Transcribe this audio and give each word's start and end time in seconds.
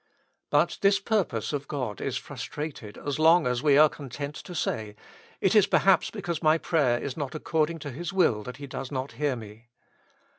But 0.49 0.79
this 0.81 0.99
purpose 0.99 1.53
of 1.53 1.67
God 1.67 2.01
is 2.01 2.17
frustrated 2.17 2.97
as 2.97 3.19
long 3.19 3.45
as 3.45 3.61
we 3.61 3.77
are 3.77 3.87
content 3.87 4.33
to 4.37 4.55
say: 4.55 4.95
It 5.41 5.53
is 5.53 5.67
perhaps 5.67 6.09
because 6.09 6.41
my 6.41 6.57
prayer 6.57 6.97
is 6.97 7.15
not 7.15 7.35
accord 7.35 7.69
ing 7.69 7.77
to 7.81 7.91
His 7.91 8.11
will 8.11 8.41
that 8.45 8.57
He 8.57 8.65
does 8.65 8.91
not 8.91 9.11
hear 9.11 9.35
me. 9.35 9.69